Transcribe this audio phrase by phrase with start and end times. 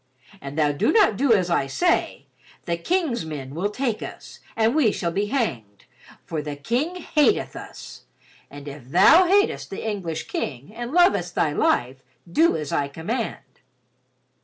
[0.41, 2.25] And thou do not do as I say,
[2.65, 5.85] the King's men will take us and we shall be hanged,
[6.25, 8.05] for the King hateth us.
[8.49, 13.61] If thou hatest the English King and lovest thy life do as I command."